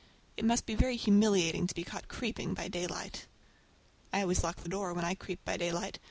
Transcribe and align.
It 0.35 0.43
must 0.45 0.65
be 0.65 0.73
very 0.73 0.95
humiliating 0.95 1.67
to 1.67 1.75
be 1.75 1.83
caught 1.83 2.07
creeping 2.07 2.55
by 2.55 2.69
daylight! 2.69 3.27
I 4.11 4.21
always 4.23 4.43
lock 4.43 4.55
the 4.63 4.67
door 4.67 4.95
when 4.95 5.05
I 5.05 5.13
creep 5.13 5.45
by 5.45 5.57
daylight. 5.57 5.99